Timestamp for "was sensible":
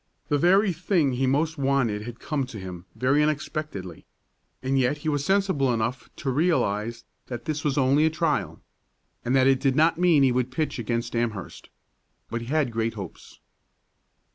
5.09-5.71